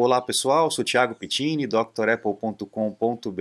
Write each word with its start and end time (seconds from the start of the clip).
Olá 0.00 0.22
pessoal, 0.22 0.70
sou 0.70 0.84
Thiago 0.84 1.16
Pittini, 1.16 1.66
drapple.com.br. 1.66 3.32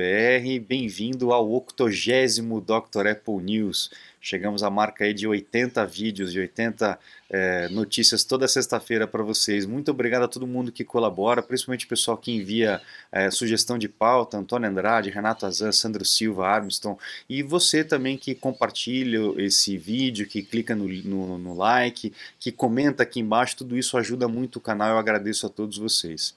Bem-vindo 0.68 1.31
ao 1.31 1.48
80 1.52 2.41
Dr. 2.61 3.10
Apple 3.10 3.44
News. 3.44 3.91
Chegamos 4.20 4.64
à 4.64 4.70
marca 4.72 5.04
aí 5.04 5.14
de 5.14 5.28
80 5.28 5.86
vídeos, 5.86 6.34
de 6.34 6.40
80 6.40 6.98
é, 7.30 7.70
notícias 7.70 8.24
toda 8.24 8.48
sexta-feira 8.48 9.06
para 9.06 9.22
vocês. 9.22 9.68
Muito 9.68 9.92
obrigado 9.92 10.24
a 10.24 10.28
todo 10.28 10.48
mundo 10.48 10.72
que 10.72 10.84
colabora, 10.84 11.44
principalmente 11.44 11.86
o 11.86 11.90
pessoal 11.90 12.18
que 12.18 12.32
envia 12.32 12.82
é, 13.12 13.30
sugestão 13.30 13.78
de 13.78 13.88
pauta, 13.88 14.36
Antônio 14.39 14.68
Andrade, 14.68 15.12
Renato 15.12 15.46
Azan, 15.46 15.71
Sandro 15.71 16.04
Silva, 16.04 16.48
Armstrong, 16.48 17.00
e 17.30 17.44
você 17.44 17.84
também 17.84 18.18
que 18.18 18.34
compartilha 18.34 19.20
esse 19.38 19.78
vídeo, 19.78 20.28
que 20.28 20.42
clica 20.42 20.76
no, 20.76 20.88
no, 20.88 21.38
no 21.38 21.54
like, 21.54 22.12
que 22.39 22.52
comenta 22.52 23.04
aqui 23.04 23.20
embaixo, 23.20 23.58
tudo 23.58 23.78
isso 23.78 23.96
ajuda 23.96 24.28
muito 24.28 24.55
o 24.55 24.60
canal, 24.60 24.89
eu 24.89 24.98
agradeço 24.98 25.46
a 25.46 25.50
todos 25.50 25.78
vocês. 25.78 26.36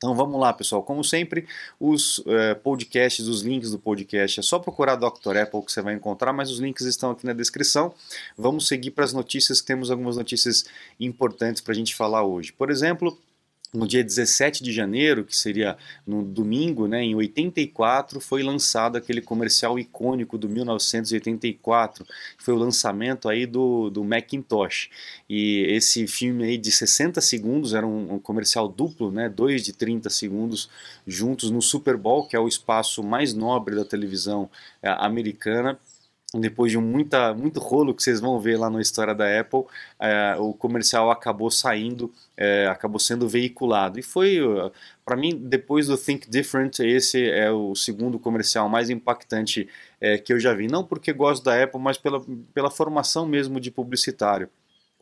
Então 0.00 0.14
vamos 0.14 0.40
lá, 0.40 0.50
pessoal. 0.50 0.82
Como 0.82 1.04
sempre, 1.04 1.46
os 1.78 2.20
uh, 2.20 2.56
podcasts, 2.62 3.26
os 3.28 3.42
links 3.42 3.70
do 3.70 3.78
podcast, 3.78 4.40
é 4.40 4.42
só 4.42 4.58
procurar 4.58 4.96
Dr. 4.96 5.36
Apple 5.36 5.62
que 5.62 5.70
você 5.70 5.82
vai 5.82 5.92
encontrar, 5.92 6.32
mas 6.32 6.50
os 6.50 6.58
links 6.58 6.86
estão 6.86 7.10
aqui 7.10 7.26
na 7.26 7.34
descrição. 7.34 7.92
Vamos 8.36 8.66
seguir 8.66 8.92
para 8.92 9.04
as 9.04 9.12
notícias, 9.12 9.60
que 9.60 9.66
temos 9.66 9.90
algumas 9.90 10.16
notícias 10.16 10.64
importantes 10.98 11.60
para 11.60 11.72
a 11.72 11.76
gente 11.76 11.94
falar 11.94 12.24
hoje. 12.24 12.50
Por 12.50 12.70
exemplo, 12.70 13.18
no 13.72 13.86
dia 13.86 14.02
17 14.02 14.64
de 14.64 14.72
janeiro, 14.72 15.24
que 15.24 15.36
seria 15.36 15.76
no 16.04 16.24
domingo, 16.24 16.88
né, 16.88 17.02
em 17.02 17.14
84, 17.14 18.20
foi 18.20 18.42
lançado 18.42 18.96
aquele 18.96 19.20
comercial 19.20 19.78
icônico 19.78 20.36
do 20.36 20.48
1984, 20.48 22.04
que 22.04 22.42
foi 22.42 22.54
o 22.54 22.56
lançamento 22.56 23.28
aí 23.28 23.46
do, 23.46 23.88
do 23.88 24.02
Macintosh. 24.02 24.90
E 25.28 25.64
esse 25.68 26.06
filme 26.08 26.44
aí 26.44 26.58
de 26.58 26.72
60 26.72 27.20
segundos, 27.20 27.72
era 27.72 27.86
um, 27.86 28.14
um 28.14 28.18
comercial 28.18 28.68
duplo, 28.68 29.12
né, 29.12 29.28
dois 29.28 29.62
de 29.62 29.72
30 29.72 30.10
segundos 30.10 30.68
juntos 31.06 31.50
no 31.50 31.62
Super 31.62 31.96
Bowl, 31.96 32.26
que 32.26 32.34
é 32.34 32.40
o 32.40 32.48
espaço 32.48 33.02
mais 33.04 33.32
nobre 33.32 33.76
da 33.76 33.84
televisão 33.84 34.50
é, 34.82 34.90
americana, 34.90 35.78
depois 36.34 36.70
de 36.70 36.78
muita, 36.78 37.34
muito 37.34 37.58
rolo 37.58 37.94
que 37.94 38.02
vocês 38.02 38.20
vão 38.20 38.38
ver 38.38 38.56
lá 38.56 38.70
na 38.70 38.80
história 38.80 39.14
da 39.14 39.40
Apple, 39.40 39.64
é, 39.98 40.36
o 40.38 40.52
comercial 40.52 41.10
acabou 41.10 41.50
saindo, 41.50 42.12
é, 42.36 42.66
acabou 42.68 43.00
sendo 43.00 43.28
veiculado. 43.28 43.98
E 43.98 44.02
foi, 44.02 44.38
para 45.04 45.16
mim, 45.16 45.36
depois 45.36 45.88
do 45.88 45.98
Think 45.98 46.30
Different, 46.30 46.78
esse 46.80 47.28
é 47.28 47.50
o 47.50 47.74
segundo 47.74 48.18
comercial 48.18 48.68
mais 48.68 48.90
impactante 48.90 49.68
é, 50.00 50.18
que 50.18 50.32
eu 50.32 50.38
já 50.38 50.54
vi. 50.54 50.68
Não 50.68 50.84
porque 50.84 51.12
gosto 51.12 51.42
da 51.44 51.60
Apple, 51.62 51.80
mas 51.80 51.98
pela, 51.98 52.22
pela 52.54 52.70
formação 52.70 53.26
mesmo 53.26 53.58
de 53.58 53.70
publicitário. 53.70 54.48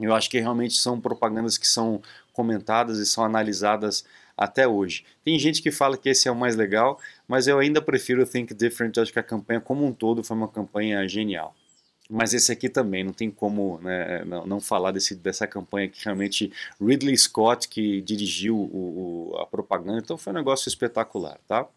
Eu 0.01 0.15
acho 0.15 0.31
que 0.31 0.39
realmente 0.39 0.75
são 0.75 1.01
propagandas 1.01 1.59
que 1.59 1.67
são 1.67 2.01
comentadas 2.33 2.99
e 2.99 3.07
são 3.07 3.25
analisadas 3.25 4.05
até 4.39 4.69
hoje. 4.69 5.05
Tem 5.25 5.37
gente 5.39 5.61
que 5.61 5.73
fala 5.73 5.99
que 5.99 6.09
esse 6.09 6.29
é 6.29 6.31
o 6.31 6.37
mais 6.37 6.55
legal, 6.55 7.01
mas 7.27 7.49
eu 7.49 7.59
ainda 7.59 7.83
prefiro 7.83 8.25
Think 8.25 8.55
Different, 8.55 8.97
acho 8.99 9.13
que 9.13 9.19
a 9.19 9.23
campanha 9.23 9.61
como 9.61 9.85
um 9.85 9.93
todo 9.93 10.23
foi 10.23 10.37
uma 10.37 10.49
campanha 10.49 11.07
genial. 11.09 11.55
Mas 12.09 12.33
esse 12.33 12.51
aqui 12.51 12.71
também, 12.71 13.05
não 13.05 13.13
tem 13.13 13.31
como 13.31 13.79
né, 13.83 14.25
não, 14.25 14.47
não, 14.47 14.61
falar 14.61 14.93
desse, 14.93 15.15
dessa 15.15 15.47
campanha 15.47 15.89
que 15.89 16.03
realmente 16.03 16.51
Ridley 16.81 17.19
Scott 17.19 17.69
que 17.69 18.01
dirigiu 18.01 18.57
o, 18.57 19.33
o, 19.33 19.39
a 19.39 19.47
propaganda, 19.47 19.99
então 19.99 20.17
foi 20.17 20.33
um 20.33 20.37
negócio 20.37 20.69
espetacular, 20.69 21.39
tá? 21.47 21.69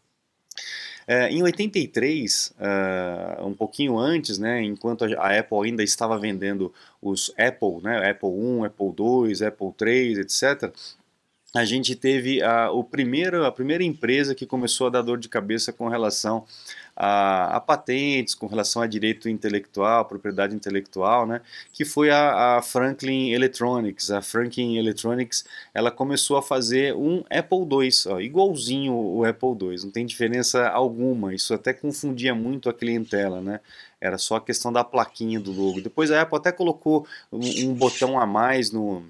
É, 1.08 1.30
em 1.30 1.42
83, 1.44 2.54
uh, 2.58 2.64
é, 2.64 3.44
um 3.44 3.54
pouquinho 3.54 3.98
antes, 3.98 4.38
né, 4.38 4.62
enquanto 4.62 5.04
a 5.04 5.38
Apple 5.38 5.58
ainda 5.66 5.84
estava 5.84 6.18
vendendo 6.18 6.72
os 7.02 7.34
Apple, 7.38 7.82
né, 7.82 8.12
Apple 8.12 8.30
1, 8.30 8.66
Apple 8.66 8.94
2, 8.94 9.42
Apple 9.42 9.74
3, 9.76 10.20
etc., 10.20 10.72
a 11.54 11.66
gente 11.66 11.96
teve 11.96 12.42
a, 12.42 12.72
o 12.72 12.84
primeiro, 12.84 13.46
a 13.46 13.52
primeira 13.52 13.84
empresa 13.84 14.34
que 14.34 14.46
começou 14.46 14.88
a 14.88 14.90
dar 14.90 15.02
dor 15.02 15.18
de 15.18 15.28
cabeça 15.28 15.74
com 15.74 15.90
relação 15.90 16.46
a, 16.96 17.58
a, 17.58 17.60
patentes, 17.60 18.34
com 18.34 18.48
relação 18.48 18.82
a 18.82 18.88
direito 18.88 19.28
intelectual, 19.28 20.06
propriedade 20.06 20.56
intelectual, 20.56 21.26
né, 21.26 21.42
que 21.74 21.84
foi 21.84 22.10
a, 22.10 22.58
a, 22.58 22.62
Franklin 22.62 23.32
Electronics. 23.32 24.12
A 24.12 24.22
Franklin 24.22 24.78
Electronics 24.78 25.44
ela 25.74 25.92
começou 25.92 26.38
a 26.38 26.42
fazer 26.42 26.96
um 26.96 27.24
Apple 27.30 27.68
II, 27.70 27.90
ó, 28.08 28.20
igualzinho 28.22 28.94
o 28.94 29.26
Apple 29.26 29.50
II, 29.50 29.84
não 29.84 29.92
tem 29.92 30.06
diferença 30.06 30.70
alguma. 30.70 31.34
Isso 31.34 31.54
até 31.54 31.74
confundia 31.74 32.34
muito 32.34 32.70
a 32.70 32.74
clientela, 32.74 33.42
né? 33.42 33.60
Era 34.00 34.18
só 34.18 34.38
a 34.38 34.42
questão 34.42 34.72
da 34.72 34.84
plaquinha 34.84 35.40
do 35.40 35.52
logo. 35.52 35.82
Depois 35.82 36.12
a 36.12 36.22
Apple 36.22 36.38
até 36.38 36.52
colocou 36.52 37.06
um, 37.32 37.70
um 37.70 37.74
botão 37.74 38.20
a 38.20 38.26
mais 38.26 38.72
no 38.72 39.04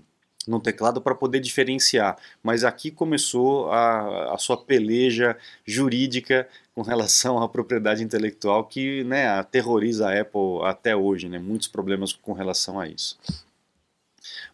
no 0.47 0.59
teclado 0.59 1.02
para 1.02 1.16
poder 1.16 1.40
diferenciar. 1.40 2.18
Mas 2.44 2.63
aqui 2.63 2.91
começou 2.91 3.72
a, 3.72 4.34
a 4.34 4.38
sua 4.38 4.57
peleja 4.57 5.38
jurídica 5.66 6.47
com 6.74 6.81
relação 6.81 7.41
à 7.41 7.50
propriedade 7.50 8.03
intelectual 8.03 8.63
que 8.63 9.03
né, 9.03 9.28
aterroriza 9.28 10.09
a 10.09 10.22
Apple 10.22 10.63
até 10.63 10.96
hoje, 10.96 11.28
né, 11.28 11.38
muitos 11.38 11.68
problemas 11.68 12.13
com 12.13 12.34
relação 12.34 12.80
a 12.80 12.88
isso. 12.88 13.18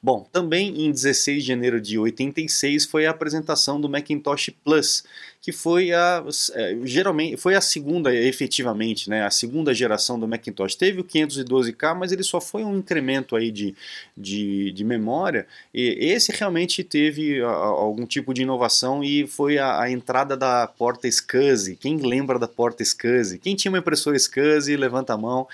Bom, 0.08 0.26
também 0.32 0.86
em 0.86 0.90
16 0.90 1.44
de 1.44 1.50
janeiro 1.50 1.82
de 1.82 2.00
86 2.00 2.86
foi 2.86 3.06
a 3.06 3.12
apresentação 3.12 3.82
do 3.82 3.90
Macintosh 3.90 4.52
Plus, 4.64 5.04
que 5.42 5.52
foi 5.52 5.92
a 5.92 6.24
é, 6.54 6.78
geralmente 6.86 7.36
foi 7.36 7.56
a 7.56 7.60
segunda 7.60 8.16
efetivamente, 8.16 9.10
né, 9.10 9.26
a 9.26 9.30
segunda 9.30 9.74
geração 9.74 10.18
do 10.18 10.26
Macintosh. 10.26 10.76
Teve 10.76 11.02
o 11.02 11.04
512K, 11.04 11.94
mas 11.94 12.14
ele 12.14 12.24
só 12.24 12.40
foi 12.40 12.64
um 12.64 12.78
incremento 12.78 13.36
aí 13.36 13.52
de, 13.52 13.76
de, 14.16 14.72
de 14.72 14.84
memória. 14.86 15.46
E 15.74 15.98
esse 16.00 16.32
realmente 16.32 16.86
teve 16.86 17.42
a, 17.42 17.50
algum 17.50 18.06
tipo 18.06 18.34
de 18.34 18.44
inovação 18.44 19.04
e 19.04 19.28
foi 19.28 19.58
a, 19.58 19.82
a, 19.82 19.92
entrada 19.92 20.38
da 20.38 20.68
porta 20.68 21.06
SCSI. 21.06 21.76
Quem 21.76 21.98
lembra 21.98 22.40
da 22.40 22.48
porta 22.48 22.82
SCSI? 22.82 23.40
Quem 23.40 23.58
tinha 23.58 23.70
uma 23.70 23.80
impressora 23.80 24.16
SCSI, 24.16 24.78
levanta 24.78 25.14
a 25.14 25.18
mão. 25.18 25.50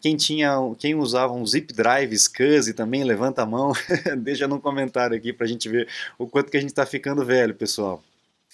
Quem 0.00 0.16
tinha, 0.16 0.56
quem 0.78 0.94
usava 0.94 1.32
um 1.32 1.46
zip 1.46 1.72
drive 1.72 2.14
SCSI 2.14 2.74
também 2.74 3.02
levanta 3.04 3.42
a 3.42 3.46
mão. 3.46 3.72
Deixa 4.18 4.46
no 4.46 4.60
comentário 4.60 5.16
aqui 5.16 5.32
para 5.32 5.46
a 5.46 5.48
gente 5.48 5.68
ver 5.68 5.88
o 6.18 6.26
quanto 6.26 6.50
que 6.50 6.56
a 6.56 6.60
gente 6.60 6.70
está 6.70 6.86
ficando 6.86 7.24
velho, 7.24 7.54
pessoal. 7.54 8.02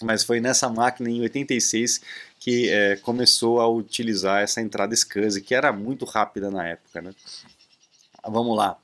Mas 0.01 0.23
foi 0.23 0.39
nessa 0.39 0.69
máquina 0.69 1.09
em 1.09 1.21
86 1.21 2.01
que 2.39 2.69
é, 2.69 2.97
começou 2.97 3.61
a 3.61 3.67
utilizar 3.67 4.41
essa 4.41 4.59
entrada 4.59 4.93
SCSI, 4.93 5.41
que 5.41 5.55
era 5.55 5.71
muito 5.71 6.03
rápida 6.03 6.51
na 6.51 6.67
época, 6.67 7.01
né? 7.01 7.13
Vamos 8.25 8.55
lá. 8.55 8.77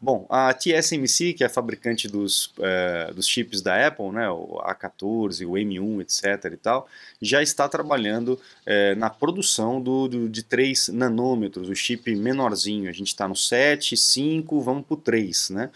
Bom, 0.00 0.24
a 0.30 0.54
TSMC, 0.54 1.32
que 1.32 1.42
é 1.42 1.46
a 1.48 1.50
fabricante 1.50 2.06
dos, 2.06 2.52
é, 2.60 3.12
dos 3.12 3.26
chips 3.26 3.60
da 3.60 3.88
Apple, 3.88 4.10
né, 4.10 4.30
o 4.30 4.60
A14, 4.62 5.44
o 5.46 5.52
M1, 5.52 6.00
etc. 6.02 6.52
e 6.52 6.56
tal, 6.56 6.86
já 7.20 7.42
está 7.42 7.68
trabalhando 7.68 8.38
é, 8.64 8.94
na 8.94 9.10
produção 9.10 9.80
do, 9.80 10.06
do, 10.06 10.28
de 10.28 10.44
3 10.44 10.88
nanômetros, 10.88 11.68
o 11.68 11.74
chip 11.74 12.14
menorzinho. 12.14 12.88
A 12.88 12.92
gente 12.92 13.08
está 13.08 13.26
no 13.26 13.34
7, 13.34 13.96
5, 13.96 14.60
vamos 14.60 14.86
para 14.86 14.94
o 14.94 14.98
3, 14.98 15.50
né? 15.50 15.70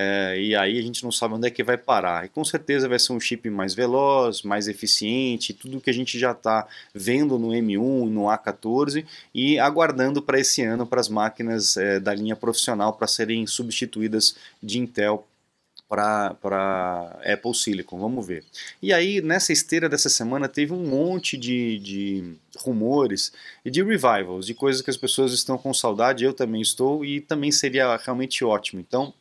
É, 0.00 0.40
e 0.40 0.54
aí 0.54 0.78
a 0.78 0.82
gente 0.82 1.02
não 1.02 1.10
sabe 1.10 1.34
onde 1.34 1.48
é 1.48 1.50
que 1.50 1.64
vai 1.64 1.76
parar. 1.76 2.24
E 2.24 2.28
com 2.28 2.44
certeza 2.44 2.88
vai 2.88 3.00
ser 3.00 3.12
um 3.12 3.18
chip 3.18 3.50
mais 3.50 3.74
veloz, 3.74 4.42
mais 4.42 4.68
eficiente, 4.68 5.52
tudo 5.52 5.80
que 5.80 5.90
a 5.90 5.92
gente 5.92 6.16
já 6.16 6.30
está 6.30 6.68
vendo 6.94 7.36
no 7.36 7.48
M1, 7.48 8.08
no 8.08 8.26
A14 8.26 9.04
e 9.34 9.58
aguardando 9.58 10.22
para 10.22 10.38
esse 10.38 10.62
ano 10.62 10.86
para 10.86 11.00
as 11.00 11.08
máquinas 11.08 11.76
é, 11.76 11.98
da 11.98 12.14
linha 12.14 12.36
profissional 12.36 12.92
para 12.92 13.08
serem 13.08 13.44
substituídas 13.44 14.36
de 14.62 14.78
Intel 14.78 15.26
para 15.88 17.18
Apple 17.24 17.54
Silicon, 17.54 17.98
vamos 17.98 18.24
ver. 18.24 18.44
E 18.80 18.92
aí, 18.92 19.20
nessa 19.20 19.52
esteira 19.52 19.88
dessa 19.88 20.08
semana, 20.08 20.46
teve 20.46 20.72
um 20.72 20.86
monte 20.86 21.36
de, 21.36 21.78
de 21.80 22.36
rumores 22.58 23.32
e 23.64 23.70
de 23.70 23.82
revivals, 23.82 24.46
de 24.46 24.54
coisas 24.54 24.80
que 24.80 24.90
as 24.90 24.96
pessoas 24.96 25.32
estão 25.32 25.58
com 25.58 25.74
saudade, 25.74 26.24
eu 26.24 26.34
também 26.34 26.60
estou, 26.60 27.04
e 27.04 27.20
também 27.20 27.50
seria 27.50 27.96
realmente 27.96 28.44
ótimo. 28.44 28.80
Então, 28.80 29.12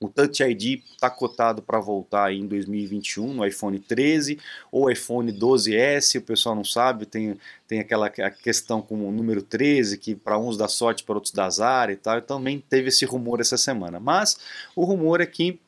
o 0.00 0.08
Touch 0.08 0.42
ID 0.42 0.82
está 0.92 1.08
cotado 1.08 1.62
para 1.62 1.80
voltar 1.80 2.32
em 2.32 2.46
2021 2.46 3.32
no 3.32 3.46
iPhone 3.46 3.78
13 3.78 4.38
ou 4.70 4.90
iPhone 4.90 5.32
12S, 5.32 6.18
o 6.18 6.22
pessoal 6.22 6.54
não 6.54 6.64
sabe, 6.64 7.06
tem, 7.06 7.38
tem 7.66 7.80
aquela 7.80 8.10
questão 8.10 8.82
com 8.82 9.08
o 9.08 9.12
número 9.12 9.42
13, 9.42 9.96
que 9.98 10.14
para 10.14 10.38
uns 10.38 10.56
dá 10.56 10.68
sorte, 10.68 11.02
para 11.02 11.14
outros 11.14 11.32
dá 11.32 11.46
azar 11.46 11.90
e 11.90 11.96
tal, 11.96 12.20
também 12.20 12.62
teve 12.68 12.88
esse 12.88 13.04
rumor 13.04 13.40
essa 13.40 13.56
semana. 13.56 13.98
Mas 13.98 14.38
o 14.74 14.84
rumor 14.84 15.20
é 15.20 15.26
que 15.26 15.58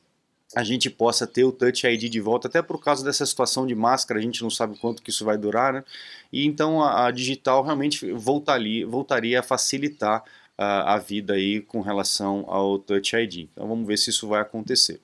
a 0.54 0.64
gente 0.64 0.88
possa 0.88 1.26
ter 1.26 1.44
o 1.44 1.52
Touch 1.52 1.86
ID 1.86 2.10
de 2.10 2.20
volta, 2.20 2.48
até 2.48 2.62
por 2.62 2.82
causa 2.82 3.04
dessa 3.04 3.24
situação 3.26 3.66
de 3.66 3.74
máscara, 3.74 4.18
a 4.18 4.22
gente 4.22 4.42
não 4.42 4.50
sabe 4.50 4.78
quanto 4.78 5.02
que 5.02 5.10
isso 5.10 5.24
vai 5.24 5.36
durar, 5.36 5.74
né? 5.74 5.84
E 6.32 6.46
então 6.46 6.82
a, 6.82 7.06
a 7.06 7.10
digital 7.10 7.62
realmente 7.62 8.10
voltaria, 8.12 8.86
voltaria 8.86 9.40
a 9.40 9.42
facilitar 9.42 10.24
a, 10.58 10.94
a 10.94 10.98
vida 10.98 11.34
aí 11.34 11.60
com 11.60 11.80
relação 11.80 12.44
ao 12.48 12.78
Touch 12.78 13.16
ID. 13.16 13.48
Então 13.52 13.68
vamos 13.68 13.86
ver 13.86 13.96
se 13.96 14.10
isso 14.10 14.26
vai 14.26 14.40
acontecer. 14.40 15.00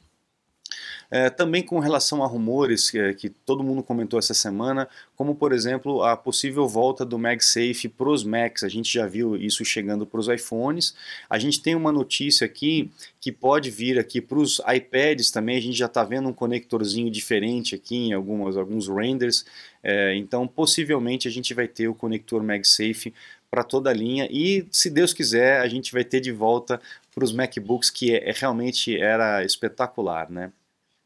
É, 1.11 1.31
também 1.31 1.62
com 1.62 1.79
relação 1.79 2.25
a 2.25 2.27
rumores 2.27 2.91
que, 2.91 3.15
que, 3.15 3.29
todo 3.29 3.62
mundo 3.62 3.83
comentou 3.83 4.19
essa 4.19 4.35
semana, 4.35 4.89
como 5.15 5.35
por 5.35 5.53
exemplo 5.53 6.03
a 6.03 6.17
possível 6.17 6.67
volta 6.67 7.05
do 7.05 7.19
MagSafe 7.19 7.89
para 7.89 8.09
os 8.09 8.25
Macs. 8.25 8.65
A 8.65 8.69
gente 8.69 8.93
já 8.93 9.06
viu 9.06 9.37
isso 9.37 9.65
chegando 9.65 10.06
para 10.06 10.19
os 10.19 10.29
iPhones. 10.29 10.95
A 11.29 11.39
gente 11.39 11.62
tem 11.62 11.75
uma 11.75 11.93
notícia 11.93 12.45
aqui 12.45 12.91
que 13.21 13.31
pode 13.31 13.71
vir 13.71 13.99
aqui 13.99 14.21
para 14.21 14.39
os 14.39 14.61
iPads 14.67 15.31
também. 15.31 15.56
A 15.56 15.62
gente 15.62 15.77
já 15.79 15.87
está 15.87 16.03
vendo 16.03 16.29
um 16.29 16.33
conectorzinho 16.33 17.11
diferente 17.11 17.75
aqui 17.75 17.97
em 17.97 18.12
algumas, 18.12 18.56
alguns 18.56 18.89
renders. 18.89 19.45
É, 19.83 20.17
então 20.17 20.49
possivelmente 20.49 21.29
a 21.29 21.31
gente 21.31 21.53
vai 21.55 21.69
ter 21.69 21.89
o 21.89 21.95
conector 21.95 22.43
MagSafe 22.43 23.12
para 23.55 23.62
toda 23.62 23.89
a 23.89 23.93
linha 23.93 24.27
e 24.33 24.67
se 24.73 24.91
Deus 24.91 25.12
quiser 25.12 25.61
a 25.61 25.69
gente 25.69 25.93
vai 25.93 26.03
ter 26.03 26.19
de 26.19 26.33
volta 26.33 26.81
para 27.15 27.23
os 27.23 27.33
MacBooks 27.33 27.89
que 27.89 28.12
é, 28.12 28.29
é, 28.29 28.33
realmente 28.33 29.01
era 29.01 29.45
espetacular, 29.45 30.29
né? 30.29 30.51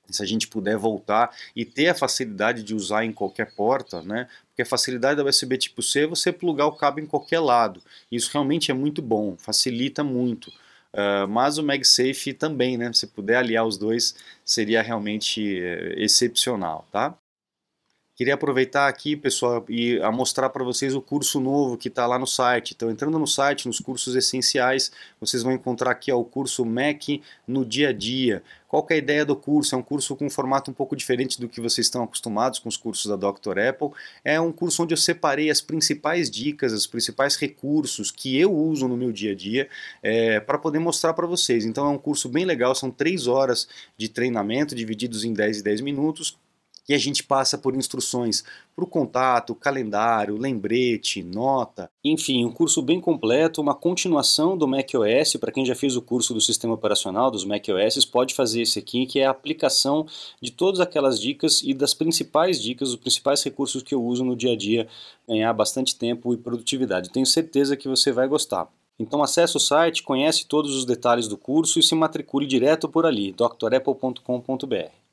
se 0.09 0.23
a 0.23 0.27
gente 0.27 0.49
puder 0.49 0.79
voltar 0.79 1.31
e 1.55 1.67
ter 1.67 1.89
a 1.89 1.95
facilidade 1.95 2.63
de 2.63 2.75
usar 2.75 3.05
em 3.05 3.13
qualquer 3.13 3.55
porta, 3.55 4.01
né? 4.01 4.27
Porque 4.47 4.63
a 4.63 4.65
facilidade 4.65 5.23
da 5.23 5.29
USB 5.29 5.59
tipo 5.59 5.83
C 5.83 6.05
é 6.05 6.07
você 6.07 6.33
plugar 6.33 6.65
o 6.65 6.73
cabo 6.73 6.99
em 6.99 7.05
qualquer 7.05 7.41
lado. 7.41 7.83
Isso 8.11 8.31
realmente 8.33 8.71
é 8.71 8.75
muito 8.75 9.03
bom, 9.03 9.37
facilita 9.37 10.03
muito. 10.03 10.49
Uh, 10.95 11.29
mas 11.29 11.59
o 11.59 11.63
MagSafe 11.63 12.33
também, 12.33 12.79
né? 12.79 12.91
Se 12.95 13.07
puder 13.07 13.37
aliar 13.37 13.67
os 13.67 13.77
dois, 13.77 14.15
seria 14.47 14.81
realmente 14.81 15.61
uh, 15.61 16.01
excepcional, 16.01 16.89
tá? 16.91 17.15
Queria 18.19 18.35
aproveitar 18.35 18.89
aqui, 18.89 19.15
pessoal, 19.15 19.65
e 19.69 20.01
a 20.01 20.11
mostrar 20.11 20.49
para 20.49 20.65
vocês 20.65 20.93
o 20.93 21.01
curso 21.01 21.39
novo 21.39 21.79
que 21.79 21.87
está 21.87 22.05
lá 22.05 22.19
no 22.19 22.27
site. 22.27 22.75
Então, 22.75 22.91
entrando 22.91 23.17
no 23.17 23.29
site, 23.29 23.69
nos 23.69 23.79
cursos 23.79 24.17
essenciais, 24.17 24.91
vocês 25.21 25.45
vão 25.45 25.53
encontrar 25.53 25.93
aqui 25.93 26.11
ó, 26.11 26.19
o 26.19 26.25
curso 26.25 26.67
Mac 26.67 27.01
no 27.47 27.65
dia 27.65 27.91
a 27.91 27.93
dia. 27.93 28.43
Qual 28.67 28.85
é 28.91 28.95
a 28.95 28.97
ideia 28.97 29.25
do 29.25 29.37
curso? 29.37 29.77
É 29.77 29.79
um 29.79 29.83
curso 29.83 30.17
com 30.17 30.27
um 30.27 30.31
formato 30.31 30.69
um 30.69 30.75
pouco 30.75 30.97
diferente 30.97 31.41
do 31.41 31.49
que 31.49 31.61
vocês 31.61 31.87
estão 31.87 32.03
acostumados 32.03 32.59
com 32.59 32.69
os 32.69 32.77
cursos 32.77 33.07
da 33.07 33.15
Dr. 33.15 33.57
Apple. 33.57 33.91
É 34.25 34.41
um 34.41 34.51
curso 34.51 34.83
onde 34.83 34.93
eu 34.93 34.99
separei 34.99 35.49
as 35.49 35.61
principais 35.61 36.29
dicas, 36.29 36.73
os 36.73 36.89
principais 36.89 37.37
recursos 37.37 38.11
que 38.11 38.37
eu 38.37 38.53
uso 38.53 38.89
no 38.89 38.97
meu 38.97 39.13
dia 39.13 39.31
a 39.31 39.37
dia 39.37 39.69
é, 40.03 40.41
para 40.41 40.59
poder 40.59 40.81
mostrar 40.81 41.15
para 41.15 41.25
vocês. 41.25 41.65
Então 41.65 41.87
é 41.87 41.91
um 41.91 41.99
curso 41.99 42.29
bem 42.29 42.45
legal, 42.45 42.75
são 42.75 42.91
três 42.91 43.29
horas 43.29 43.69
de 43.97 44.09
treinamento 44.09 44.75
divididos 44.75 45.23
em 45.23 45.33
10 45.33 45.59
e 45.59 45.63
10 45.63 45.83
minutos 45.83 46.37
e 46.89 46.95
a 46.95 46.99
gente 46.99 47.23
passa 47.23 47.59
por 47.59 47.77
instruções 47.77 48.43
para 48.75 48.85
o 48.85 48.89
contato, 48.89 49.55
calendário, 49.55 50.37
lembrete, 50.37 51.23
nota, 51.23 51.91
enfim, 52.03 52.45
um 52.45 52.53
curso 52.53 52.81
bem 52.81 53.01
completo, 53.01 53.61
uma 53.61 53.75
continuação 53.75 54.57
do 54.57 54.67
macOS, 54.67 55.37
para 55.39 55.53
quem 55.53 55.67
já 55.67 55.75
fez 55.75 55.97
o 55.97 56.03
curso 56.03 56.33
do 56.33 56.41
sistema 56.41 56.75
operacional 56.75 57.31
dos 57.31 57.45
macOS, 57.45 58.05
pode 58.05 58.35
fazer 58.35 58.63
esse 58.63 58.79
aqui, 58.79 59.05
que 59.05 59.19
é 59.19 59.27
a 59.27 59.31
aplicação 59.31 60.07
de 60.41 60.51
todas 60.51 60.81
aquelas 60.81 61.21
dicas 61.21 61.61
e 61.63 61.75
das 61.75 61.93
principais 61.93 62.63
dicas, 62.63 62.91
os 62.91 62.97
principais 62.97 63.43
recursos 63.43 63.83
que 63.83 63.95
eu 63.95 64.03
uso 64.03 64.25
no 64.25 64.37
dia 64.37 64.53
a 64.53 64.57
dia, 64.57 64.89
ganhar 65.27 65.53
bastante 65.53 65.97
tempo 65.97 66.33
e 66.33 66.37
produtividade. 66.37 67.11
Tenho 67.11 67.27
certeza 67.27 67.77
que 67.77 67.89
você 67.89 68.11
vai 68.13 68.27
gostar. 68.29 68.69
Então 68.99 69.23
acesse 69.23 69.57
o 69.57 69.61
site, 69.61 70.03
conhece 70.03 70.47
todos 70.47 70.75
os 70.75 70.85
detalhes 70.85 71.29
do 71.29 71.37
curso 71.37 71.79
e 71.79 71.83
se 71.83 71.95
matricule 71.95 72.47
direto 72.47 72.89
por 72.89 73.07
ali, 73.07 73.33
drapple.com.br. 73.33 75.08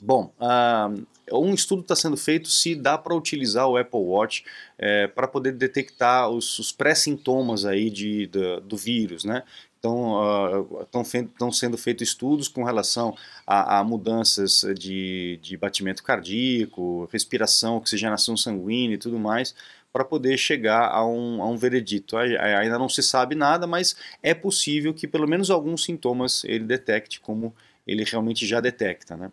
Bom, 0.00 0.32
uh, 0.40 1.06
um 1.32 1.54
estudo 1.54 1.82
está 1.82 1.94
sendo 1.94 2.16
feito 2.16 2.48
se 2.48 2.74
dá 2.74 2.96
para 2.96 3.14
utilizar 3.14 3.68
o 3.68 3.76
Apple 3.76 4.00
Watch 4.00 4.44
é, 4.78 5.06
para 5.06 5.28
poder 5.28 5.52
detectar 5.52 6.28
os, 6.28 6.58
os 6.58 6.72
pré-sintomas 6.72 7.64
aí 7.64 7.90
de, 7.90 8.26
de, 8.26 8.60
do 8.60 8.76
vírus, 8.76 9.24
né? 9.24 9.42
Então, 9.78 10.76
estão 10.82 11.48
uh, 11.48 11.52
sendo 11.52 11.78
feitos 11.78 12.06
estudos 12.06 12.48
com 12.48 12.62
relação 12.62 13.16
a, 13.46 13.78
a 13.78 13.84
mudanças 13.84 14.62
de, 14.78 15.38
de, 15.40 15.56
batimento 15.56 16.02
cardíaco, 16.02 17.08
respiração, 17.10 17.78
oxigenação 17.78 18.36
sanguínea 18.36 18.96
e 18.96 18.98
tudo 18.98 19.18
mais, 19.18 19.54
para 19.90 20.04
poder 20.04 20.36
chegar 20.36 20.90
a 20.90 21.06
um, 21.06 21.42
a 21.42 21.48
um 21.48 21.56
veredito. 21.56 22.18
Ainda 22.18 22.78
não 22.78 22.90
se 22.90 23.02
sabe 23.02 23.34
nada, 23.34 23.66
mas 23.66 23.96
é 24.22 24.34
possível 24.34 24.92
que 24.92 25.08
pelo 25.08 25.26
menos 25.26 25.50
alguns 25.50 25.82
sintomas 25.84 26.44
ele 26.44 26.64
detecte, 26.64 27.18
como 27.18 27.54
ele 27.86 28.04
realmente 28.04 28.46
já 28.46 28.60
detecta. 28.60 29.16
Né? 29.16 29.32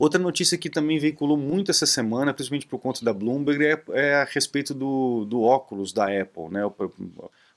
Outra 0.00 0.18
notícia 0.18 0.56
que 0.56 0.70
também 0.70 0.98
veiculou 0.98 1.36
muito 1.36 1.70
essa 1.70 1.84
semana, 1.84 2.32
principalmente 2.32 2.66
por 2.66 2.78
conta 2.78 3.04
da 3.04 3.12
Bloomberg, 3.12 3.62
é, 3.66 3.82
é 3.90 4.14
a 4.14 4.24
respeito 4.24 4.72
do, 4.72 5.26
do 5.26 5.42
óculos 5.42 5.92
da 5.92 6.04
Apple, 6.04 6.48
né? 6.50 6.64
O, 6.64 6.72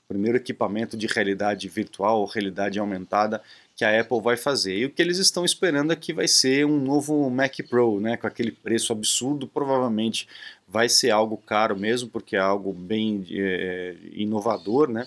primeiro 0.06 0.36
equipamento 0.36 0.94
de 0.94 1.06
realidade 1.06 1.66
virtual 1.70 2.20
ou 2.20 2.26
realidade 2.26 2.78
aumentada 2.78 3.42
que 3.74 3.82
a 3.82 3.98
Apple 3.98 4.20
vai 4.20 4.36
fazer. 4.36 4.76
E 4.76 4.84
o 4.84 4.90
que 4.90 5.00
eles 5.00 5.16
estão 5.16 5.42
esperando 5.42 5.90
é 5.94 5.96
que 5.96 6.12
vai 6.12 6.28
ser 6.28 6.66
um 6.66 6.78
novo 6.78 7.30
Mac 7.30 7.56
Pro, 7.66 7.98
né, 7.98 8.18
com 8.18 8.26
aquele 8.26 8.52
preço 8.52 8.92
absurdo, 8.92 9.48
provavelmente 9.48 10.28
vai 10.68 10.90
ser 10.90 11.12
algo 11.12 11.38
caro 11.38 11.74
mesmo, 11.74 12.10
porque 12.10 12.36
é 12.36 12.40
algo 12.40 12.74
bem 12.74 13.26
é, 13.30 13.96
inovador, 14.12 14.90
né? 14.90 15.06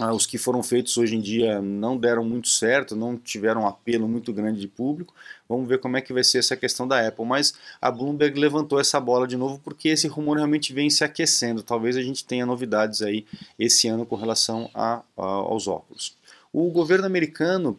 Ah, 0.00 0.12
os 0.12 0.26
que 0.26 0.38
foram 0.38 0.62
feitos 0.62 0.96
hoje 0.96 1.14
em 1.14 1.20
dia 1.20 1.60
não 1.60 1.96
deram 1.96 2.24
muito 2.24 2.48
certo, 2.48 2.96
não 2.96 3.16
tiveram 3.16 3.62
um 3.62 3.66
apelo 3.66 4.08
muito 4.08 4.32
grande 4.32 4.58
de 4.58 4.66
público. 4.66 5.14
Vamos 5.48 5.68
ver 5.68 5.78
como 5.78 5.96
é 5.96 6.00
que 6.00 6.12
vai 6.12 6.24
ser 6.24 6.38
essa 6.38 6.56
questão 6.56 6.88
da 6.88 7.06
Apple. 7.06 7.24
Mas 7.24 7.54
a 7.80 7.90
Bloomberg 7.90 8.38
levantou 8.40 8.80
essa 8.80 8.98
bola 8.98 9.26
de 9.28 9.36
novo 9.36 9.60
porque 9.62 9.90
esse 9.90 10.08
rumor 10.08 10.38
realmente 10.38 10.72
vem 10.72 10.90
se 10.90 11.04
aquecendo. 11.04 11.62
Talvez 11.62 11.96
a 11.96 12.02
gente 12.02 12.24
tenha 12.24 12.46
novidades 12.46 13.02
aí 13.02 13.24
esse 13.58 13.86
ano 13.86 14.04
com 14.06 14.16
relação 14.16 14.70
a, 14.74 15.02
a, 15.16 15.24
aos 15.24 15.68
óculos. 15.68 16.16
O 16.52 16.70
governo 16.70 17.06
americano 17.06 17.78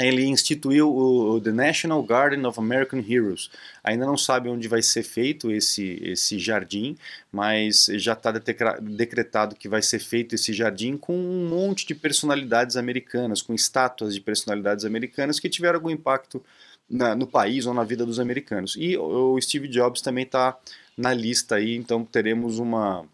ele 0.00 0.24
instituiu 0.24 0.94
o, 0.94 1.40
The 1.40 1.52
National 1.52 2.02
Garden 2.02 2.46
of 2.46 2.58
American 2.58 3.00
Heroes. 3.06 3.50
Ainda 3.84 4.06
não 4.06 4.16
sabe 4.16 4.48
onde 4.48 4.66
vai 4.66 4.82
ser 4.82 5.02
feito 5.02 5.50
esse, 5.50 5.98
esse 6.02 6.38
jardim, 6.38 6.96
mas 7.30 7.86
já 7.94 8.14
está 8.14 8.32
decretado 8.32 9.54
que 9.54 9.68
vai 9.68 9.82
ser 9.82 9.98
feito 9.98 10.34
esse 10.34 10.52
jardim 10.52 10.96
com 10.96 11.14
um 11.14 11.48
monte 11.48 11.86
de 11.86 11.94
personalidades 11.94 12.76
americanas, 12.76 13.42
com 13.42 13.54
estátuas 13.54 14.14
de 14.14 14.20
personalidades 14.20 14.84
americanas 14.84 15.38
que 15.38 15.48
tiveram 15.48 15.76
algum 15.76 15.90
impacto 15.90 16.42
na, 16.88 17.14
no 17.14 17.26
país 17.26 17.66
ou 17.66 17.74
na 17.74 17.84
vida 17.84 18.06
dos 18.06 18.18
americanos. 18.18 18.76
E 18.78 18.96
o 18.96 19.38
Steve 19.40 19.68
Jobs 19.68 20.00
também 20.00 20.24
está 20.24 20.58
na 20.96 21.12
lista 21.12 21.56
aí, 21.56 21.76
então 21.76 22.04
teremos 22.04 22.58
uma, 22.58 23.04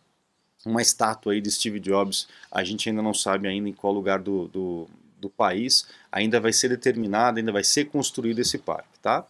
uma 0.65 0.81
estátua 0.81 1.33
aí 1.33 1.41
de 1.41 1.51
Steve 1.51 1.81
Jobs. 1.81 2.29
A 2.51 2.63
gente 2.63 2.89
ainda 2.89 3.03
não 3.03 3.15
sabe 3.15 3.49
ainda 3.49 3.69
em 3.69 3.73
qual 3.73 3.93
lugar 3.93 4.21
do, 4.21 4.47
do 4.49 4.89
do 5.21 5.29
país 5.29 5.87
ainda 6.11 6.41
vai 6.41 6.53
ser 6.53 6.69
determinado, 6.69 7.39
ainda 7.39 7.53
vai 7.53 7.65
ser 7.65 7.87
construído 7.87 8.39
esse 8.39 8.59
parque, 8.59 8.99
tá? 9.01 9.27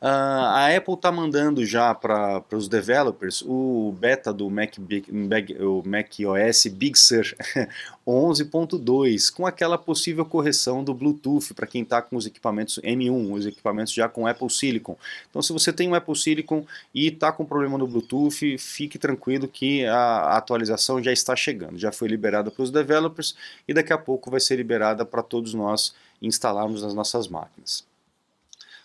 Uh, 0.00 0.06
a 0.06 0.76
Apple 0.76 0.94
está 0.94 1.12
mandando 1.12 1.64
já 1.64 1.94
para 1.94 2.42
os 2.52 2.68
developers 2.68 3.42
o 3.46 3.94
beta 3.98 4.32
do 4.32 4.48
Mac, 4.48 4.74
o 4.78 5.82
Mac 5.86 6.10
OS 6.26 6.66
Big 6.66 6.98
Sur 6.98 7.24
11.2 8.06 9.32
com 9.32 9.46
aquela 9.46 9.76
possível 9.76 10.24
correção 10.24 10.82
do 10.82 10.94
Bluetooth 10.94 11.54
para 11.54 11.66
quem 11.66 11.82
está 11.82 12.00
com 12.00 12.16
os 12.16 12.26
equipamentos 12.26 12.78
M1, 12.82 13.32
os 13.32 13.46
equipamentos 13.46 13.92
já 13.92 14.08
com 14.08 14.26
Apple 14.26 14.50
Silicon. 14.50 14.96
Então, 15.28 15.42
se 15.42 15.52
você 15.52 15.72
tem 15.72 15.88
um 15.88 15.94
Apple 15.94 16.16
Silicon 16.16 16.64
e 16.94 17.08
está 17.08 17.30
com 17.30 17.44
problema 17.44 17.78
no 17.78 17.86
Bluetooth, 17.86 18.58
fique 18.58 18.98
tranquilo 18.98 19.46
que 19.46 19.84
a 19.86 20.36
atualização 20.36 21.02
já 21.02 21.12
está 21.12 21.36
chegando, 21.36 21.78
já 21.78 21.92
foi 21.92 22.08
liberada 22.08 22.50
para 22.50 22.62
os 22.62 22.70
developers 22.70 23.36
e 23.68 23.74
daqui 23.74 23.92
a 23.92 23.98
pouco 23.98 24.30
vai 24.30 24.40
ser 24.40 24.56
liberada 24.56 25.04
para 25.04 25.22
todos 25.22 25.54
nós 25.54 25.94
instalarmos 26.20 26.82
nas 26.82 26.94
nossas 26.94 27.28
máquinas. 27.28 27.89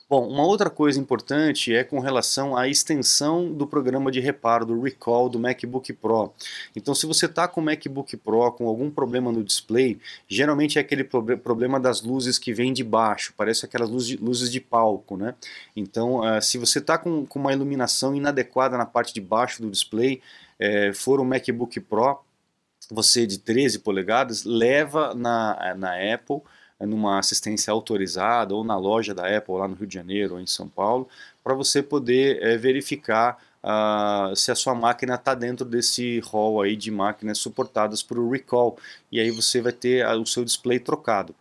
Bom, 0.08 0.28
uma 0.28 0.46
outra 0.46 0.70
coisa 0.70 1.00
importante 1.00 1.74
é 1.74 1.84
com 1.84 2.00
relação 2.00 2.56
à 2.56 2.68
extensão 2.68 3.52
do 3.52 3.66
programa 3.66 4.12
de 4.12 4.20
reparo, 4.20 4.64
do 4.64 4.80
recall 4.80 5.28
do 5.28 5.40
MacBook 5.40 5.92
Pro. 5.94 6.32
Então, 6.76 6.94
se 6.94 7.08
você 7.08 7.26
está 7.26 7.48
com 7.48 7.60
o 7.60 7.64
MacBook 7.64 8.16
Pro 8.18 8.52
com 8.52 8.68
algum 8.68 8.92
problema 8.92 9.32
no 9.32 9.44
display, 9.44 10.00
geralmente 10.28 10.78
é 10.78 10.82
aquele 10.82 11.04
problema 11.04 11.80
das 11.80 12.04
luzes 12.04 12.38
que 12.38 12.54
vem 12.54 12.72
de 12.72 12.84
baixo, 12.84 13.34
parece 13.36 13.66
aquelas 13.66 13.90
luzes 13.90 14.08
de, 14.10 14.18
luzes 14.18 14.52
de 14.52 14.62
palco, 14.62 15.18
né? 15.18 15.34
Então, 15.76 16.20
uh, 16.20 16.40
se 16.40 16.60
você 16.60 16.78
está 16.78 17.00
com, 17.00 17.26
com, 17.26 17.40
uma 17.40 17.52
iluminação 17.52 18.16
inadequada 18.16 18.78
na 18.78 18.86
parte 18.86 19.12
de 19.12 19.22
baixo 19.22 19.60
do 19.64 19.72
display, 19.72 20.22
é, 20.60 20.94
for 20.94 21.20
um 21.20 21.26
MacBook 21.26 21.80
Pro, 21.80 22.20
você 22.92 23.26
de 23.26 23.40
13 23.40 23.80
polegadas, 23.80 24.44
leva 24.44 25.16
na, 25.16 25.74
na 25.76 26.14
Apple 26.14 26.42
numa 26.80 27.20
assistência 27.20 27.72
autorizada 27.72 28.54
ou 28.54 28.64
na 28.64 28.78
loja 28.78 29.14
da 29.14 29.26
Apple 29.36 29.56
lá 29.56 29.68
no 29.68 29.76
Rio 29.76 29.88
de 29.88 29.94
Janeiro 29.94 30.36
ou 30.36 30.40
em 30.40 30.48
São 30.48 30.68
Paulo, 30.68 31.08
para 31.44 31.54
você 31.54 31.82
poder 31.82 32.42
é, 32.42 32.58
verificar 32.58 33.38
uh, 33.64 34.36
se 34.36 34.52
a 34.52 34.56
sua 34.56 34.76
máquina 34.76 35.16
está 35.16 35.34
dentro 35.34 35.66
desse 35.66 36.20
hall 36.32 36.62
aí 36.62 36.76
de 36.76 36.92
máquinas 36.92 37.38
suportadas 37.38 38.04
por 38.04 38.18
recall 38.30 38.78
e 39.12 39.20
aí 39.20 39.32
você 39.32 39.62
vai 39.62 39.72
ter 39.72 40.06
o 40.08 40.26
seu 40.26 40.44
display 40.44 40.80
trocado. 40.80 41.34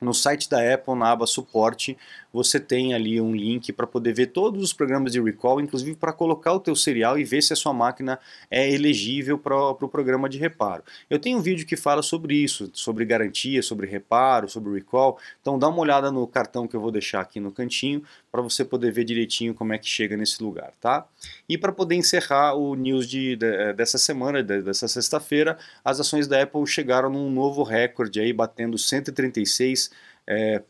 No 0.00 0.12
site 0.12 0.50
da 0.50 0.74
Apple, 0.74 0.94
na 0.94 1.12
aba 1.12 1.26
suporte, 1.26 1.96
você 2.34 2.58
tem 2.58 2.92
ali 2.94 3.20
um 3.20 3.32
link 3.32 3.72
para 3.72 3.86
poder 3.86 4.12
ver 4.12 4.26
todos 4.26 4.60
os 4.60 4.72
programas 4.72 5.12
de 5.12 5.20
recall, 5.20 5.60
inclusive 5.60 5.94
para 5.94 6.12
colocar 6.12 6.52
o 6.52 6.58
teu 6.58 6.74
serial 6.74 7.16
e 7.16 7.22
ver 7.22 7.40
se 7.40 7.52
a 7.52 7.56
sua 7.56 7.72
máquina 7.72 8.18
é 8.50 8.68
elegível 8.68 9.38
para 9.38 9.56
o 9.56 9.74
pro 9.74 9.88
programa 9.88 10.28
de 10.28 10.36
reparo. 10.36 10.82
Eu 11.08 11.20
tenho 11.20 11.38
um 11.38 11.40
vídeo 11.40 11.64
que 11.64 11.76
fala 11.76 12.02
sobre 12.02 12.34
isso, 12.34 12.68
sobre 12.72 13.04
garantia, 13.04 13.62
sobre 13.62 13.86
reparo, 13.86 14.48
sobre 14.48 14.74
recall, 14.74 15.16
então 15.40 15.56
dá 15.56 15.68
uma 15.68 15.78
olhada 15.78 16.10
no 16.10 16.26
cartão 16.26 16.66
que 16.66 16.74
eu 16.74 16.80
vou 16.80 16.90
deixar 16.90 17.20
aqui 17.20 17.38
no 17.38 17.52
cantinho 17.52 18.02
para 18.32 18.42
você 18.42 18.64
poder 18.64 18.90
ver 18.90 19.04
direitinho 19.04 19.54
como 19.54 19.72
é 19.72 19.78
que 19.78 19.86
chega 19.86 20.16
nesse 20.16 20.42
lugar, 20.42 20.72
tá? 20.80 21.06
E 21.48 21.56
para 21.56 21.70
poder 21.70 21.94
encerrar 21.94 22.56
o 22.56 22.74
news 22.74 23.06
de, 23.08 23.36
de 23.36 23.72
dessa 23.74 23.96
semana, 23.96 24.42
de, 24.42 24.60
dessa 24.60 24.88
sexta-feira, 24.88 25.56
as 25.84 26.00
ações 26.00 26.26
da 26.26 26.42
Apple 26.42 26.66
chegaram 26.66 27.08
num 27.08 27.30
novo 27.30 27.62
recorde 27.62 28.18
aí, 28.18 28.32
batendo 28.32 28.76
136,87 28.76 30.13
é, 30.26 30.62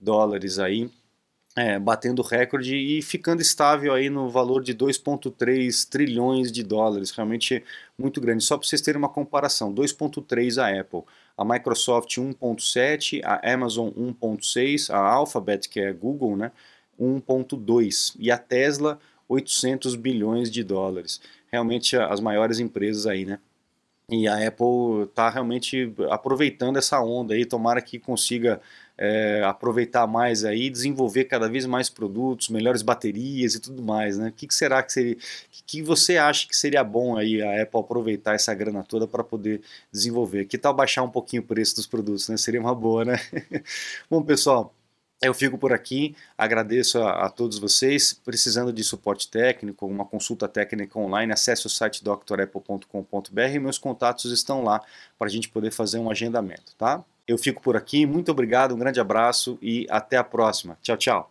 dólares 0.00 0.58
aí, 0.58 0.90
é, 1.54 1.78
batendo 1.78 2.22
recorde 2.22 2.74
e 2.74 3.02
ficando 3.02 3.42
estável 3.42 3.92
aí 3.92 4.08
no 4.08 4.30
valor 4.30 4.62
de 4.62 4.74
2,3 4.74 5.88
trilhões 5.88 6.50
de 6.50 6.62
dólares, 6.62 7.10
realmente 7.10 7.62
muito 7.96 8.20
grande. 8.20 8.42
Só 8.42 8.56
para 8.56 8.66
vocês 8.66 8.80
terem 8.80 8.98
uma 8.98 9.08
comparação, 9.08 9.72
2,3 9.72 10.58
a 10.58 10.80
Apple, 10.80 11.02
a 11.36 11.44
Microsoft 11.44 12.16
1,7, 12.16 13.20
a 13.22 13.52
Amazon 13.52 13.90
1,6, 13.90 14.90
a 14.92 14.98
Alphabet, 14.98 15.68
que 15.68 15.80
é 15.80 15.92
Google, 15.92 16.36
né, 16.36 16.52
1,2 16.98 18.14
e 18.18 18.30
a 18.30 18.38
Tesla 18.38 18.98
800 19.28 19.94
bilhões 19.94 20.50
de 20.50 20.62
dólares. 20.62 21.20
Realmente 21.50 21.96
as 21.96 22.20
maiores 22.20 22.58
empresas 22.58 23.06
aí, 23.06 23.24
né? 23.24 23.38
E 24.08 24.28
a 24.28 24.46
Apple 24.46 25.04
está 25.04 25.30
realmente 25.30 25.94
aproveitando 26.10 26.76
essa 26.76 27.00
onda 27.00 27.34
aí, 27.34 27.46
tomara 27.46 27.80
que 27.80 27.98
consiga 27.98 28.60
é, 28.98 29.42
aproveitar 29.44 30.06
mais 30.06 30.44
aí, 30.44 30.68
desenvolver 30.68 31.24
cada 31.24 31.48
vez 31.48 31.64
mais 31.66 31.88
produtos, 31.88 32.48
melhores 32.48 32.82
baterias 32.82 33.54
e 33.54 33.60
tudo 33.60 33.82
mais, 33.82 34.18
né? 34.18 34.28
O 34.28 34.32
que, 34.32 34.46
que 34.46 34.54
será 34.54 34.82
que 34.82 34.92
seria, 34.92 35.16
que 35.66 35.82
você 35.82 36.18
acha 36.18 36.46
que 36.46 36.56
seria 36.56 36.84
bom 36.84 37.16
aí 37.16 37.40
a 37.42 37.62
Apple 37.62 37.80
aproveitar 37.80 38.34
essa 38.34 38.52
grana 38.54 38.82
toda 38.84 39.06
para 39.06 39.24
poder 39.24 39.62
desenvolver? 39.90 40.44
Que 40.46 40.58
tal 40.58 40.74
baixar 40.74 41.02
um 41.02 41.10
pouquinho 41.10 41.42
o 41.42 41.46
preço 41.46 41.76
dos 41.76 41.86
produtos, 41.86 42.28
né? 42.28 42.36
Seria 42.36 42.60
uma 42.60 42.74
boa, 42.74 43.04
né? 43.04 43.16
bom, 44.10 44.22
pessoal, 44.22 44.74
eu 45.22 45.32
fico 45.32 45.56
por 45.56 45.72
aqui, 45.72 46.16
agradeço 46.36 46.98
a, 46.98 47.26
a, 47.26 47.30
todos 47.30 47.58
vocês. 47.58 48.12
Precisando 48.12 48.72
de 48.72 48.82
suporte 48.82 49.30
técnico, 49.30 49.86
uma 49.86 50.04
consulta 50.04 50.48
técnica 50.48 50.98
online, 50.98 51.32
acesse 51.32 51.64
o 51.66 51.70
site 51.70 52.02
drapple.com.br. 52.02 53.60
Meus 53.60 53.78
contatos 53.78 54.30
estão 54.32 54.64
lá 54.64 54.82
para 55.16 55.28
a 55.28 55.30
gente 55.30 55.48
poder 55.48 55.70
fazer 55.70 55.98
um 55.98 56.10
agendamento, 56.10 56.74
tá? 56.76 57.04
Eu 57.26 57.38
fico 57.38 57.62
por 57.62 57.76
aqui, 57.76 58.04
muito 58.04 58.32
obrigado, 58.32 58.74
um 58.74 58.78
grande 58.78 58.98
abraço 58.98 59.56
e 59.62 59.86
até 59.88 60.16
a 60.16 60.24
próxima. 60.24 60.76
Tchau, 60.82 60.96
tchau. 60.96 61.30